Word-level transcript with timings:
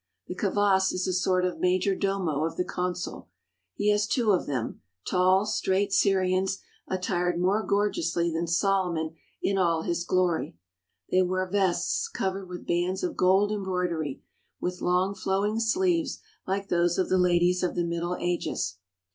The 0.25 0.33
kavass 0.33 0.91
is 0.91 1.07
a 1.07 1.13
sort 1.13 1.45
of 1.45 1.59
major 1.59 1.95
domo 1.95 2.43
of 2.43 2.55
the 2.57 2.63
consul. 2.65 3.29
He 3.75 3.91
has 3.91 4.07
two 4.07 4.31
of 4.31 4.47
them, 4.47 4.81
tall, 5.07 5.45
straight 5.45 5.93
Syrians 5.93 6.57
attired 6.87 7.39
more 7.39 7.61
gorgeously 7.61 8.33
than 8.33 8.47
Solomon 8.47 9.13
in 9.43 9.59
all 9.59 9.83
his 9.83 10.03
glory. 10.03 10.57
They 11.11 11.21
wear 11.21 11.45
vests 11.47 12.07
covered 12.09 12.49
with 12.49 12.65
bands 12.65 13.03
of 13.03 13.15
gold 13.15 13.51
embroidery, 13.51 14.23
with 14.59 14.81
long, 14.81 15.13
flowing 15.13 15.59
sleeves 15.59 16.17
like 16.47 16.69
those 16.69 16.97
of 16.97 17.07
the 17.09 17.19
ladies 17.19 17.61
of 17.61 17.75
the 17.75 17.83
Middle 17.85 18.15
Ages. 18.19 18.77